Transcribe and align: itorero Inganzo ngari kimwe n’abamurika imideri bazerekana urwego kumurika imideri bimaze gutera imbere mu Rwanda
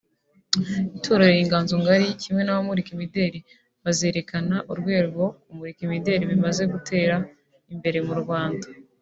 itorero 0.97 1.35
Inganzo 1.45 1.73
ngari 1.81 2.07
kimwe 2.21 2.41
n’abamurika 2.43 2.89
imideri 2.95 3.39
bazerekana 3.83 4.55
urwego 4.71 5.23
kumurika 5.43 5.81
imideri 5.87 6.23
bimaze 6.31 6.63
gutera 6.73 7.15
imbere 7.73 7.97
mu 8.07 8.15
Rwanda 8.23 8.67